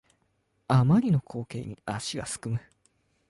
[0.67, 2.59] あまりの光景に足がすくむ